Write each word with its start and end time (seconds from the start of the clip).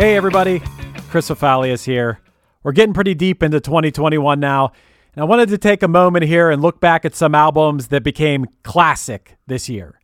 Hey, 0.00 0.16
everybody. 0.16 0.62
Chris 1.10 1.28
Fafalios 1.28 1.84
here. 1.84 2.20
We're 2.62 2.72
getting 2.72 2.94
pretty 2.94 3.14
deep 3.14 3.42
into 3.42 3.60
2021 3.60 4.40
now, 4.40 4.72
and 5.14 5.22
I 5.22 5.26
wanted 5.26 5.50
to 5.50 5.58
take 5.58 5.82
a 5.82 5.88
moment 5.88 6.24
here 6.24 6.50
and 6.50 6.62
look 6.62 6.80
back 6.80 7.04
at 7.04 7.14
some 7.14 7.34
albums 7.34 7.88
that 7.88 8.02
became 8.02 8.46
classic 8.62 9.36
this 9.46 9.68
year. 9.68 10.00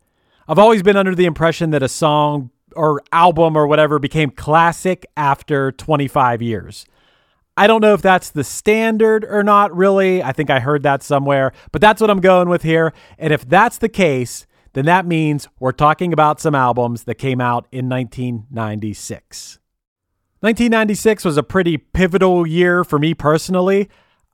I've 0.47 0.59
always 0.59 0.83
been 0.83 0.97
under 0.97 1.15
the 1.15 1.25
impression 1.25 1.71
that 1.71 1.81
a 1.81 1.89
song 1.89 2.51
or 2.75 3.01
album 3.11 3.57
or 3.57 3.65
whatever 3.65 3.97
became 3.97 4.29
classic 4.29 5.03
after 5.17 5.71
25 5.71 6.43
years. 6.43 6.85
I 7.57 7.65
don't 7.65 7.81
know 7.81 7.95
if 7.95 8.03
that's 8.03 8.29
the 8.29 8.43
standard 8.43 9.25
or 9.25 9.41
not, 9.41 9.75
really. 9.75 10.21
I 10.21 10.31
think 10.31 10.51
I 10.51 10.59
heard 10.59 10.83
that 10.83 11.01
somewhere, 11.01 11.53
but 11.71 11.81
that's 11.81 11.99
what 11.99 12.11
I'm 12.11 12.21
going 12.21 12.49
with 12.49 12.61
here. 12.61 12.93
And 13.17 13.33
if 13.33 13.49
that's 13.49 13.79
the 13.79 13.89
case, 13.89 14.45
then 14.73 14.85
that 14.85 15.07
means 15.07 15.47
we're 15.59 15.71
talking 15.71 16.13
about 16.13 16.39
some 16.39 16.53
albums 16.53 17.05
that 17.05 17.15
came 17.15 17.41
out 17.41 17.65
in 17.71 17.89
1996. 17.89 19.57
1996 20.41 21.25
was 21.25 21.35
a 21.35 21.41
pretty 21.41 21.77
pivotal 21.77 22.45
year 22.45 22.83
for 22.83 22.99
me 22.99 23.15
personally. 23.15 23.89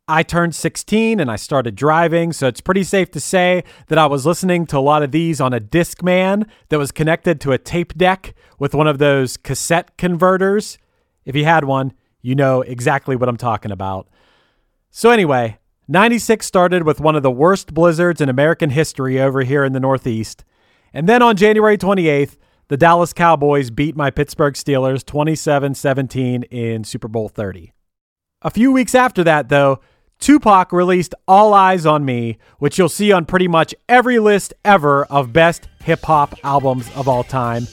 I 0.05 0.21
turned 0.21 0.53
16 0.53 1.21
and 1.21 1.31
I 1.31 1.37
started 1.37 1.75
driving, 1.75 2.33
so 2.33 2.45
it's 2.45 2.59
pretty 2.59 2.83
safe 2.83 3.09
to 3.11 3.21
say 3.21 3.63
that 3.87 3.97
I 3.97 4.05
was 4.07 4.25
listening 4.25 4.65
to 4.65 4.77
a 4.77 4.79
lot 4.79 5.01
of 5.01 5.11
these 5.11 5.39
on 5.39 5.53
a 5.53 5.61
Discman 5.61 6.45
that 6.67 6.77
was 6.77 6.91
connected 6.91 7.39
to 7.41 7.53
a 7.53 7.57
tape 7.57 7.97
deck 7.97 8.35
with 8.59 8.75
one 8.75 8.85
of 8.85 8.97
those 8.97 9.37
cassette 9.37 9.97
converters. 9.97 10.77
If 11.23 11.37
you 11.37 11.45
had 11.45 11.63
one, 11.63 11.93
you 12.21 12.35
know 12.35 12.63
exactly 12.63 13.15
what 13.15 13.29
I'm 13.29 13.37
talking 13.37 13.71
about. 13.71 14.09
So, 14.91 15.09
anyway, 15.09 15.57
96 15.87 16.45
started 16.45 16.83
with 16.83 16.99
one 16.99 17.15
of 17.15 17.23
the 17.23 17.31
worst 17.31 17.73
blizzards 17.73 18.19
in 18.19 18.27
American 18.27 18.71
history 18.71 19.21
over 19.21 19.43
here 19.43 19.63
in 19.63 19.71
the 19.71 19.79
Northeast. 19.79 20.43
And 20.93 21.07
then 21.07 21.21
on 21.21 21.37
January 21.37 21.77
28th, 21.77 22.35
the 22.67 22.77
Dallas 22.77 23.13
Cowboys 23.13 23.69
beat 23.69 23.95
my 23.95 24.09
Pittsburgh 24.09 24.53
Steelers 24.53 25.05
27 25.05 25.75
17 25.75 26.43
in 26.43 26.83
Super 26.83 27.07
Bowl 27.07 27.29
30. 27.29 27.73
A 28.41 28.49
few 28.49 28.71
weeks 28.71 28.95
after 28.95 29.23
that, 29.23 29.49
though, 29.49 29.79
Tupac 30.19 30.71
released 30.71 31.13
All 31.27 31.51
Eyez 31.51 31.89
on 31.89 32.05
Me, 32.05 32.37
which 32.59 32.77
you'll 32.77 32.89
see 32.89 33.11
on 33.11 33.25
pretty 33.25 33.47
much 33.47 33.75
every 33.89 34.19
list 34.19 34.53
ever 34.63 35.05
of 35.05 35.33
best 35.33 35.67
hip 35.83 36.01
hop 36.03 36.33
albums 36.43 36.89
of 36.95 37.07
all 37.07 37.23
time. 37.23 37.67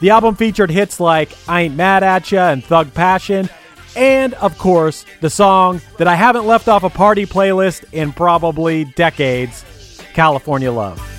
The 0.00 0.10
album 0.10 0.34
featured 0.34 0.70
hits 0.70 1.00
like 1.00 1.32
I 1.48 1.62
Ain't 1.62 1.74
Mad 1.74 2.02
at 2.02 2.30
Ya 2.30 2.50
and 2.50 2.62
Thug 2.62 2.92
Passion, 2.92 3.48
and 3.96 4.34
of 4.34 4.58
course, 4.58 5.06
the 5.22 5.30
song 5.30 5.80
that 5.96 6.06
I 6.06 6.14
haven't 6.14 6.46
left 6.46 6.68
off 6.68 6.82
a 6.82 6.90
party 6.90 7.24
playlist 7.24 7.84
in 7.92 8.12
probably 8.12 8.84
decades 8.84 9.64
California 10.12 10.70
Love. 10.70 11.15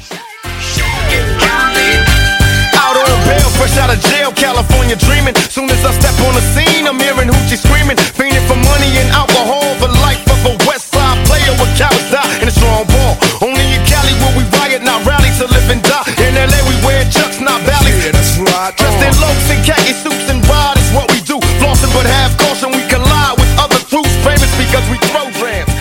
Fresh 3.57 3.75
out 3.81 3.89
of 3.89 3.99
jail, 4.13 4.31
California 4.31 4.95
dreaming. 4.95 5.33
Soon 5.49 5.67
as 5.73 5.81
I 5.83 5.91
step 5.97 6.13
on 6.23 6.33
the 6.37 6.45
scene, 6.53 6.85
I'm 6.85 7.01
hearing 7.01 7.27
hoochie 7.27 7.57
screaming, 7.57 7.97
fiending 8.13 8.45
for 8.45 8.55
money 8.55 8.91
and 9.01 9.09
alcohol. 9.11 9.65
The 9.81 9.89
life 10.05 10.21
of 10.29 10.39
a 10.45 10.53
West 10.69 10.93
Side 10.93 11.17
player 11.25 11.53
with 11.57 11.73
cowards 11.75 12.07
die 12.13 12.37
in 12.39 12.47
a 12.47 12.55
strong 12.55 12.85
ball. 12.87 13.17
Only 13.41 13.65
in 13.73 13.81
Cali 13.89 14.13
will 14.21 14.37
we 14.37 14.45
riot, 14.61 14.85
not 14.85 15.01
rally 15.03 15.33
to 15.41 15.45
live 15.49 15.67
and 15.73 15.81
die. 15.81 16.05
In 16.21 16.37
LA 16.37 16.61
we 16.69 16.77
wear 16.85 17.01
chucks, 17.09 17.41
not 17.41 17.59
valleys. 17.65 17.97
Yeah, 18.05 18.13
that's 18.13 18.37
right. 18.37 18.71
Dressed 18.77 19.01
in 19.01 19.13
loafs 19.17 19.49
and 19.49 19.61
khaki 19.65 19.93
suits 19.97 20.29
and 20.29 20.39
ride 20.45 20.77
is 20.77 20.89
what 20.93 21.09
we 21.11 21.19
do. 21.25 21.41
Flossing 21.59 21.91
but 21.97 22.05
have 22.05 22.37
caution, 22.37 22.69
we 22.71 22.85
collide 22.87 23.35
with 23.41 23.51
other 23.57 23.81
crews, 23.89 24.13
famous 24.21 24.51
because 24.61 24.85
we 24.93 24.97
throw 25.09 25.25
grams. 25.41 25.73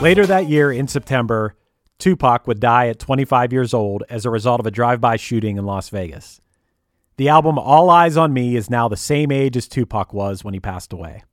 Later 0.00 0.26
that 0.26 0.48
year 0.48 0.72
in 0.72 0.88
September, 0.88 1.54
Tupac 1.98 2.46
would 2.46 2.60
die 2.60 2.88
at 2.88 2.98
25 2.98 3.52
years 3.52 3.72
old 3.72 4.04
as 4.08 4.24
a 4.24 4.30
result 4.30 4.60
of 4.60 4.66
a 4.66 4.70
drive 4.70 5.00
by 5.00 5.16
shooting 5.16 5.56
in 5.56 5.64
Las 5.64 5.88
Vegas. 5.88 6.40
The 7.16 7.28
album 7.28 7.58
All 7.58 7.88
Eyez 7.88 8.20
on 8.20 8.34
Me 8.34 8.56
is 8.56 8.68
now 8.68 8.88
the 8.88 8.96
same 8.96 9.32
age 9.32 9.56
as 9.56 9.66
Tupac 9.66 10.12
was 10.12 10.44
when 10.44 10.54
he 10.54 10.60
passed 10.60 10.92
away. 10.92 11.24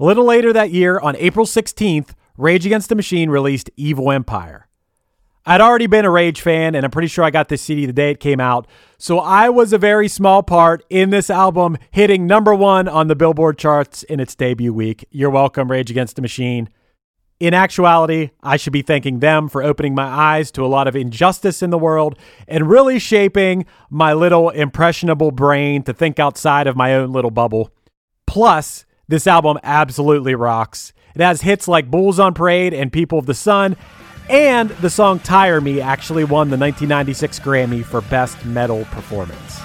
A 0.00 0.04
little 0.04 0.24
later 0.24 0.52
that 0.52 0.70
year, 0.70 0.98
on 0.98 1.16
April 1.16 1.46
16th, 1.46 2.10
Rage 2.36 2.66
Against 2.66 2.88
the 2.88 2.94
Machine 2.94 3.30
released 3.30 3.70
Evil 3.76 4.10
Empire. 4.10 4.68
I'd 5.48 5.60
already 5.60 5.86
been 5.86 6.04
a 6.04 6.10
Rage 6.10 6.40
fan, 6.40 6.74
and 6.74 6.84
I'm 6.84 6.90
pretty 6.90 7.08
sure 7.08 7.24
I 7.24 7.30
got 7.30 7.48
this 7.48 7.62
CD 7.62 7.86
the 7.86 7.92
day 7.92 8.10
it 8.10 8.20
came 8.20 8.40
out, 8.40 8.66
so 8.98 9.20
I 9.20 9.48
was 9.48 9.72
a 9.72 9.78
very 9.78 10.08
small 10.08 10.42
part 10.42 10.84
in 10.90 11.10
this 11.10 11.30
album 11.30 11.78
hitting 11.92 12.26
number 12.26 12.54
one 12.54 12.88
on 12.88 13.06
the 13.06 13.14
Billboard 13.14 13.56
charts 13.56 14.02
in 14.02 14.18
its 14.18 14.34
debut 14.34 14.74
week. 14.74 15.06
You're 15.10 15.30
welcome, 15.30 15.70
Rage 15.70 15.90
Against 15.90 16.16
the 16.16 16.22
Machine. 16.22 16.68
In 17.38 17.52
actuality, 17.52 18.30
I 18.42 18.56
should 18.56 18.72
be 18.72 18.80
thanking 18.80 19.18
them 19.18 19.48
for 19.48 19.62
opening 19.62 19.94
my 19.94 20.06
eyes 20.06 20.50
to 20.52 20.64
a 20.64 20.68
lot 20.68 20.88
of 20.88 20.96
injustice 20.96 21.62
in 21.62 21.68
the 21.68 21.76
world 21.76 22.18
and 22.48 22.70
really 22.70 22.98
shaping 22.98 23.66
my 23.90 24.14
little 24.14 24.48
impressionable 24.48 25.30
brain 25.30 25.82
to 25.82 25.92
think 25.92 26.18
outside 26.18 26.66
of 26.66 26.76
my 26.76 26.94
own 26.94 27.12
little 27.12 27.30
bubble. 27.30 27.70
Plus, 28.26 28.86
this 29.06 29.26
album 29.26 29.58
absolutely 29.62 30.34
rocks. 30.34 30.94
It 31.14 31.20
has 31.20 31.42
hits 31.42 31.68
like 31.68 31.90
Bulls 31.90 32.18
on 32.18 32.32
Parade 32.32 32.72
and 32.72 32.90
People 32.90 33.18
of 33.18 33.26
the 33.26 33.34
Sun, 33.34 33.76
and 34.30 34.70
the 34.70 34.90
song 34.90 35.18
Tire 35.18 35.60
Me 35.60 35.78
actually 35.78 36.24
won 36.24 36.48
the 36.48 36.56
1996 36.56 37.38
Grammy 37.40 37.84
for 37.84 38.00
Best 38.00 38.46
Metal 38.46 38.86
Performance. 38.86 39.60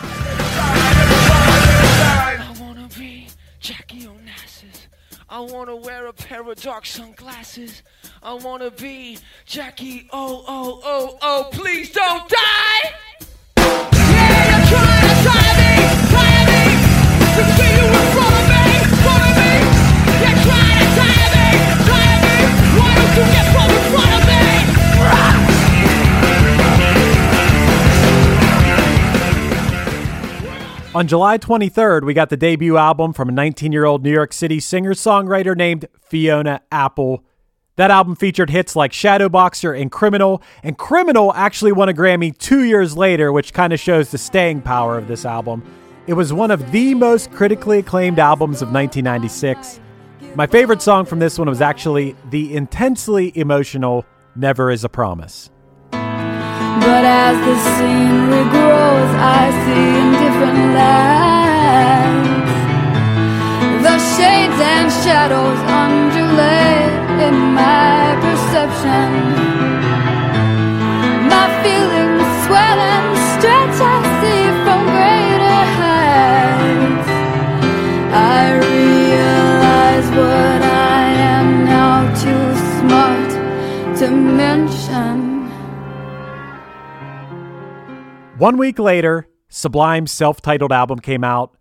I 5.31 5.40
wanna 5.40 5.78
wear 5.78 6.08
a 6.08 6.14
pair 6.14 6.42
of 6.42 6.62
dark 6.62 6.86
sunglasses. 6.86 7.84
I 8.22 8.34
wanna 8.34 8.69
be 8.69 9.18
Jackie. 9.46 10.09
Oh, 10.12 10.44
oh, 10.46 10.81
oh, 10.84 11.18
oh, 11.22 11.50
please 11.53 11.90
don't 11.90 12.28
die! 12.28 12.92
On 31.01 31.07
July 31.07 31.39
23rd, 31.39 32.03
we 32.03 32.13
got 32.13 32.29
the 32.29 32.38
debut 32.38 32.78
album 32.78 33.12
from 33.12 33.28
a 33.28 33.31
19 33.31 33.72
year 33.72 33.85
old 33.85 34.03
New 34.03 34.12
York 34.12 34.31
City 34.31 34.59
singer 34.59 34.94
songwriter 34.94 35.57
named 35.57 35.88
Fiona 36.00 36.62
Apple. 36.72 37.23
That 37.75 37.89
album 37.89 38.16
featured 38.16 38.51
hits 38.51 38.75
like 38.75 38.91
Shadowboxer 38.91 39.81
and 39.81 39.91
Criminal, 39.91 40.44
and 40.62 40.78
Criminal 40.78 41.34
actually 41.34 41.72
won 41.72 41.89
a 41.89 41.94
Grammy 41.94 42.38
two 42.38 42.66
years 42.66 42.95
later, 42.95 43.31
which 43.31 43.51
kind 43.51 43.73
of 43.73 43.79
shows 43.79 44.12
the 44.12 44.19
staying 44.19 44.62
power 44.62 44.95
of 44.95 45.07
this 45.07 45.25
album. 45.25 45.63
It 46.06 46.13
was 46.13 46.34
one 46.34 46.51
of 46.51 46.72
the 46.72 46.94
most 46.94 47.31
critically 47.31 47.79
acclaimed 47.79 48.19
albums 48.19 48.62
of 48.62 48.72
1996. 48.72 49.79
My 50.35 50.45
favorite 50.45 50.83
song 50.83 51.06
from 51.06 51.18
this 51.18 51.39
one 51.39 51.50
was 51.50 51.62
actually 51.62 52.16
the 52.29 52.56
intensely 52.56 53.35
emotional 53.35 54.06
Never 54.35 54.69
Is 54.69 54.83
a 54.83 54.89
Promise. 54.89 55.50
But 56.80 57.04
as 57.04 57.38
the 57.46 57.56
scenery 57.76 58.44
grows, 58.50 59.12
I 59.20 59.44
see 59.62 59.88
in 60.00 60.12
different 60.24 60.74
lights. 60.76 61.41
One 88.42 88.58
week 88.58 88.80
later, 88.80 89.28
Sublime's 89.50 90.12
self 90.12 90.42
titled 90.42 90.72
album 90.72 90.98
came 90.98 91.24
out. 91.24 91.56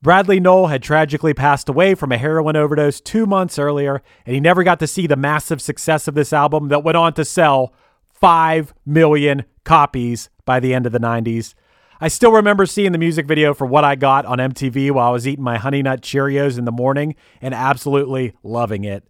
Bradley 0.00 0.40
Nowell 0.40 0.68
had 0.68 0.82
tragically 0.82 1.34
passed 1.34 1.68
away 1.68 1.94
from 1.94 2.10
a 2.10 2.16
heroin 2.16 2.56
overdose 2.56 3.02
two 3.02 3.26
months 3.26 3.58
earlier, 3.58 4.00
and 4.24 4.32
he 4.32 4.40
never 4.40 4.64
got 4.64 4.80
to 4.80 4.86
see 4.86 5.06
the 5.06 5.14
massive 5.14 5.60
success 5.60 6.08
of 6.08 6.14
this 6.14 6.32
album 6.32 6.68
that 6.68 6.82
went 6.82 6.96
on 6.96 7.12
to 7.12 7.24
sell 7.26 7.74
5 8.14 8.72
million 8.86 9.44
copies 9.64 10.30
by 10.46 10.58
the 10.58 10.72
end 10.72 10.86
of 10.86 10.92
the 10.92 10.98
90s. 10.98 11.52
I 12.00 12.08
still 12.08 12.32
remember 12.32 12.64
seeing 12.64 12.92
the 12.92 12.98
music 12.98 13.26
video 13.26 13.52
for 13.52 13.66
What 13.66 13.84
I 13.84 13.94
Got 13.94 14.24
on 14.24 14.38
MTV 14.38 14.90
while 14.90 15.08
I 15.08 15.12
was 15.12 15.28
eating 15.28 15.44
my 15.44 15.58
Honey 15.58 15.82
Nut 15.82 16.00
Cheerios 16.00 16.56
in 16.56 16.64
the 16.64 16.72
morning 16.72 17.14
and 17.42 17.52
absolutely 17.52 18.32
loving 18.42 18.84
it. 18.84 19.04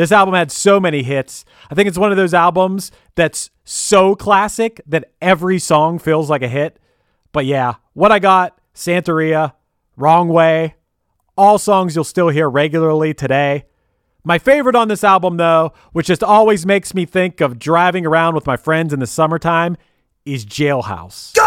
This 0.00 0.12
album 0.12 0.34
had 0.34 0.50
so 0.50 0.80
many 0.80 1.02
hits. 1.02 1.44
I 1.70 1.74
think 1.74 1.86
it's 1.86 1.98
one 1.98 2.10
of 2.10 2.16
those 2.16 2.32
albums 2.32 2.90
that's 3.16 3.50
so 3.64 4.14
classic 4.14 4.80
that 4.86 5.12
every 5.20 5.58
song 5.58 5.98
feels 5.98 6.30
like 6.30 6.40
a 6.40 6.48
hit. 6.48 6.78
But 7.32 7.44
yeah, 7.44 7.74
what 7.92 8.10
I 8.10 8.18
got, 8.18 8.58
Santeria, 8.74 9.52
Wrong 9.98 10.30
Way, 10.30 10.76
all 11.36 11.58
songs 11.58 11.94
you'll 11.94 12.04
still 12.04 12.30
hear 12.30 12.48
regularly 12.48 13.12
today. 13.12 13.66
My 14.24 14.38
favorite 14.38 14.74
on 14.74 14.88
this 14.88 15.04
album, 15.04 15.36
though, 15.36 15.74
which 15.92 16.06
just 16.06 16.24
always 16.24 16.64
makes 16.64 16.94
me 16.94 17.04
think 17.04 17.42
of 17.42 17.58
driving 17.58 18.06
around 18.06 18.34
with 18.34 18.46
my 18.46 18.56
friends 18.56 18.94
in 18.94 19.00
the 19.00 19.06
summertime, 19.06 19.76
is 20.24 20.46
Jailhouse. 20.46 21.34
Go! 21.34 21.44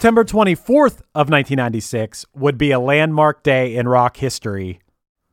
September 0.00 0.24
24th 0.24 1.02
of 1.14 1.28
1996 1.28 2.24
would 2.32 2.56
be 2.56 2.70
a 2.70 2.80
landmark 2.80 3.42
day 3.42 3.76
in 3.76 3.86
rock 3.86 4.16
history. 4.16 4.80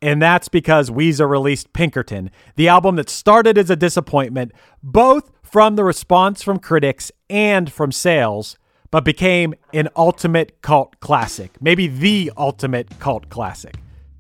And 0.02 0.22
that's 0.22 0.50
because 0.50 0.90
Weezer 0.90 1.30
released 1.30 1.72
Pinkerton, 1.72 2.32
the 2.58 2.68
album 2.68 2.98
that 2.98 3.10
started 3.10 3.58
as 3.58 3.70
a 3.70 3.78
disappointment, 3.78 4.52
both 4.84 5.32
from 5.42 5.78
the 5.78 5.86
response 5.86 6.44
from 6.44 6.60
critics 6.60 7.14
and 7.30 7.72
from 7.72 7.94
sales, 7.94 8.58
but 8.92 9.06
became 9.06 9.54
an 9.74 9.88
ultimate 9.96 10.62
cult 10.62 11.00
classic, 11.00 11.62
maybe 11.62 11.88
the 11.88 12.34
ultimate 12.36 13.00
cult 13.00 13.30
classic. 13.30 13.76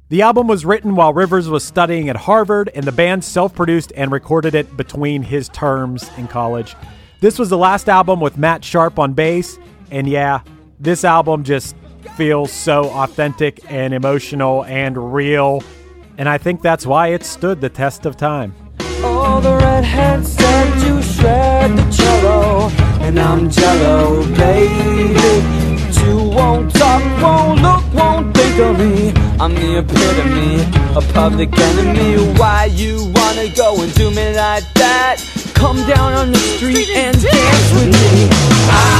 The 0.07 0.21
album 0.21 0.47
was 0.47 0.63
written 0.63 0.95
while 0.95 1.13
Rivers 1.13 1.49
was 1.49 1.65
studying 1.65 2.07
at 2.07 2.15
Harvard, 2.15 2.71
and 2.73 2.85
the 2.85 2.93
band 2.93 3.25
self 3.25 3.53
produced 3.53 3.91
and 3.97 4.13
recorded 4.13 4.55
it 4.55 4.77
between 4.77 5.23
his 5.23 5.49
terms 5.49 6.09
in 6.17 6.29
college. 6.29 6.73
This 7.19 7.37
was 7.37 7.49
the 7.49 7.57
last 7.57 7.89
album 7.89 8.21
with 8.21 8.37
Matt 8.37 8.63
Sharp 8.63 8.97
on 8.97 9.11
bass, 9.11 9.59
and 9.91 10.07
yeah, 10.07 10.41
this 10.79 11.03
album 11.03 11.43
just 11.43 11.75
feels 12.15 12.51
so 12.51 12.89
authentic 12.91 13.59
and 13.71 13.93
emotional 13.93 14.65
and 14.65 15.13
real, 15.13 15.63
and 16.17 16.27
I 16.27 16.37
think 16.37 16.61
that's 16.61 16.85
why 16.85 17.07
it 17.09 17.23
stood 17.23 17.61
the 17.61 17.69
test 17.69 18.05
of 18.05 18.17
time. 18.17 18.53
All 19.03 19.39
the 19.41 19.55
redheads 19.55 20.33
said 20.33 20.87
you 20.87 21.01
shred 21.01 21.77
the 21.77 21.91
cello, 21.91 22.69
and 23.01 23.19
I'm 23.19 23.49
jello, 23.49 24.23
baby. 24.35 25.13
Two 25.93 26.29
won't 26.29 26.73
talk, 26.73 27.03
won't 27.21 27.61
look, 27.61 27.93
won't 27.93 28.35
think 28.35 28.59
of 28.59 28.79
me. 28.79 29.13
I'm 29.39 29.53
the 29.53 29.79
epitome 29.79 30.61
of 30.95 31.07
public 31.13 31.57
enemy. 31.57 32.33
Why 32.39 32.65
you 32.65 33.11
wanna 33.13 33.49
go 33.55 33.81
and 33.81 33.93
do 33.93 34.09
me 34.09 34.35
like 34.35 34.65
that? 34.73 35.17
Come 35.53 35.77
down 35.87 36.13
on 36.13 36.31
the 36.31 36.39
street 36.39 36.89
and 36.89 37.21
dance 37.21 37.73
with 37.73 37.91
me. 37.93 38.29
I'm 38.69 38.96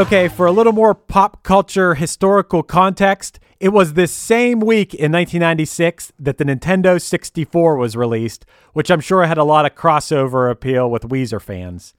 Okay, 0.00 0.28
for 0.28 0.46
a 0.46 0.50
little 0.50 0.72
more 0.72 0.94
pop 0.94 1.42
culture 1.42 1.92
historical 1.92 2.62
context, 2.62 3.38
it 3.60 3.68
was 3.68 3.92
this 3.92 4.10
same 4.10 4.58
week 4.58 4.94
in 4.94 5.12
1996 5.12 6.10
that 6.18 6.38
the 6.38 6.44
Nintendo 6.46 6.98
64 6.98 7.76
was 7.76 7.96
released, 7.96 8.46
which 8.72 8.90
I'm 8.90 9.00
sure 9.00 9.26
had 9.26 9.36
a 9.36 9.44
lot 9.44 9.66
of 9.66 9.74
crossover 9.74 10.50
appeal 10.50 10.90
with 10.90 11.02
Weezer 11.02 11.38
fans. 11.38 11.92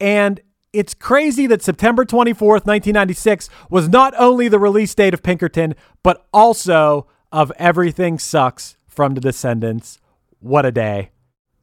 And 0.00 0.40
it's 0.72 0.94
crazy 0.94 1.46
that 1.48 1.60
September 1.60 2.06
24th, 2.06 2.64
1996 2.64 3.50
was 3.68 3.86
not 3.86 4.14
only 4.16 4.48
the 4.48 4.58
release 4.58 4.94
date 4.94 5.12
of 5.12 5.22
Pinkerton, 5.22 5.74
but 6.02 6.26
also 6.32 7.06
of 7.30 7.52
Everything 7.58 8.18
Sucks 8.18 8.78
from 8.86 9.12
The 9.12 9.20
Descendents. 9.20 10.00
What 10.40 10.64
a 10.64 10.72
day. 10.72 11.10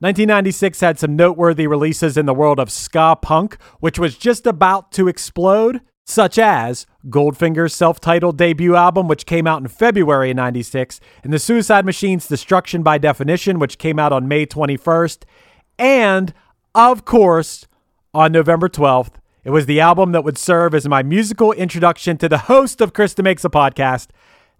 1996 0.03 0.81
had 0.81 0.99
some 0.99 1.15
noteworthy 1.15 1.65
releases 1.65 2.17
in 2.17 2.25
the 2.25 2.33
world 2.33 2.59
of 2.59 2.69
ska 2.69 3.15
punk, 3.21 3.55
which 3.79 3.97
was 3.97 4.17
just 4.17 4.45
about 4.45 4.91
to 4.91 5.07
explode, 5.07 5.79
such 6.05 6.37
as 6.37 6.85
Goldfinger's 7.09 7.73
self 7.73 8.01
titled 8.01 8.37
debut 8.37 8.75
album, 8.75 9.07
which 9.07 9.25
came 9.25 9.47
out 9.47 9.61
in 9.61 9.69
February 9.69 10.31
of 10.31 10.35
96, 10.35 10.99
and 11.23 11.31
The 11.31 11.39
Suicide 11.39 11.85
Machine's 11.85 12.27
Destruction 12.27 12.83
by 12.83 12.97
Definition, 12.97 13.59
which 13.59 13.77
came 13.77 13.97
out 13.97 14.11
on 14.11 14.27
May 14.27 14.45
21st, 14.45 15.23
and, 15.79 16.33
of 16.75 17.05
course, 17.05 17.65
on 18.13 18.33
November 18.33 18.67
12th, 18.67 19.13
it 19.45 19.51
was 19.51 19.67
the 19.67 19.79
album 19.79 20.11
that 20.11 20.25
would 20.25 20.37
serve 20.37 20.75
as 20.75 20.85
my 20.85 21.01
musical 21.01 21.53
introduction 21.53 22.17
to 22.17 22.27
the 22.27 22.39
host 22.39 22.81
of 22.81 22.91
Chris 22.91 23.13
DeMakes 23.13 23.45
a 23.45 23.49
Podcast. 23.49 24.09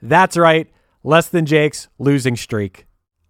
That's 0.02 0.38
right, 0.38 0.72
Less 1.04 1.28
Than 1.28 1.46
Jake's 1.46 1.90
Losing 2.00 2.38
Streak. 2.38 2.86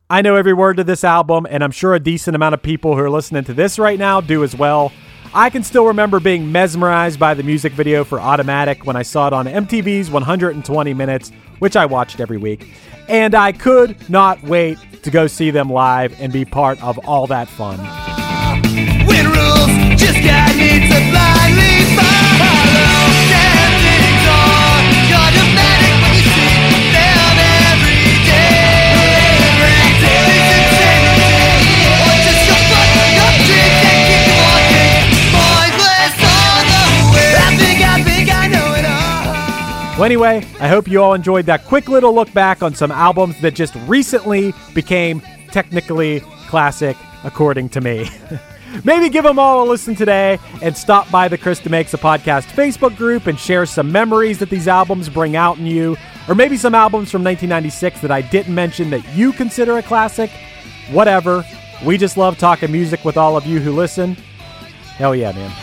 I 0.10 0.22
know 0.22 0.36
every 0.36 0.54
word 0.54 0.78
to 0.78 0.84
this 0.84 1.04
album, 1.04 1.48
and 1.50 1.64
I'm 1.64 1.72
sure 1.72 1.96
a 1.96 2.00
decent 2.00 2.36
amount 2.36 2.54
of 2.54 2.62
people 2.62 2.96
who 2.96 3.02
are 3.02 3.10
listening 3.10 3.46
to 3.46 3.54
this 3.54 3.80
right 3.80 3.98
now 3.98 4.22
do 4.22 4.44
as 4.44 4.56
well. 4.56 4.92
I 5.34 5.50
can 5.50 5.64
still 5.64 5.86
remember 5.88 6.20
being 6.20 6.52
mesmerized 6.52 7.20
by 7.20 7.34
the 7.34 7.42
music 7.42 7.74
video 7.74 8.04
for 8.04 8.20
Automatic 8.20 8.86
when 8.86 8.96
I 8.96 9.02
saw 9.02 9.28
it 9.28 9.34
on 9.34 9.48
MTV's 9.48 10.12
120 10.12 10.94
Minutes, 10.94 11.32
which 11.60 11.76
I 11.76 11.86
watched 11.86 12.20
every 12.20 12.38
week. 12.38 12.72
And 13.08 13.34
I 13.34 13.52
could 13.54 14.10
not 14.10 14.44
wait 14.44 14.78
to 15.04 15.10
go 15.10 15.26
see 15.26 15.52
them 15.52 15.70
live 15.70 16.20
and 16.22 16.32
be 16.32 16.46
part 16.46 16.82
of 16.84 17.00
all 17.08 17.26
that 17.28 17.48
fun. 17.48 17.80
Well, 40.04 40.12
anyway, 40.12 40.46
I 40.60 40.68
hope 40.68 40.90
you 40.90 41.02
all 41.02 41.14
enjoyed 41.14 41.46
that 41.46 41.64
quick 41.64 41.88
little 41.88 42.14
look 42.14 42.34
back 42.34 42.62
on 42.62 42.76
some 42.76 42.92
albums 42.92 43.40
that 43.40 43.56
just 43.56 43.74
recently 43.88 44.54
became 44.74 45.22
technically 45.50 46.20
classic, 46.50 46.98
according 47.24 47.70
to 47.70 47.80
me. 47.80 48.10
Maybe 48.84 49.08
give 49.08 49.24
them 49.24 49.40
all 49.40 49.64
a 49.64 49.66
listen 49.66 49.96
today 49.96 50.40
and 50.62 50.76
stop 50.76 51.10
by 51.10 51.30
the 51.30 51.38
Chris 51.38 51.62
DeMakes 51.62 51.94
a 51.94 51.98
Podcast 51.98 52.48
Facebook 52.48 52.98
group 52.98 53.28
and 53.28 53.40
share 53.40 53.66
some 53.66 53.94
memories 53.94 54.40
that 54.40 54.50
these 54.50 54.68
albums 54.68 55.08
bring 55.08 55.38
out 55.38 55.58
in 55.58 55.68
you, 55.68 55.96
or 56.28 56.36
maybe 56.36 56.58
some 56.58 56.76
albums 56.76 57.10
from 57.10 57.24
1996 57.24 58.02
that 58.02 58.12
I 58.12 58.24
didn't 58.24 58.54
mention 58.54 58.90
that 58.90 59.08
you 59.16 59.32
consider 59.32 59.78
a 59.78 59.82
classic. 59.82 60.30
Whatever. 60.92 61.46
We 61.86 61.98
just 61.98 62.18
love 62.18 62.38
talking 62.38 62.74
music 62.74 63.06
with 63.06 63.16
all 63.16 63.38
of 63.38 63.46
you 63.46 63.62
who 63.62 63.72
listen. 63.72 64.16
Hell 64.98 65.16
yeah, 65.16 65.32
man. 65.32 65.63